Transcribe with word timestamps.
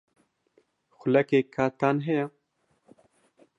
خولەکێک 0.95 1.47
کاتتان 1.55 1.97
ھەیە؟ 2.07 2.25